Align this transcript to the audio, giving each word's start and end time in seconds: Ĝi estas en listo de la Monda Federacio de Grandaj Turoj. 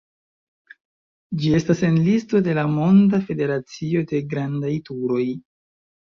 Ĝi 1.41 1.49
estas 1.57 1.83
en 1.89 1.99
listo 2.07 2.41
de 2.47 2.55
la 2.59 2.63
Monda 2.77 3.19
Federacio 3.27 4.01
de 4.13 4.23
Grandaj 4.31 4.71
Turoj. 4.89 5.27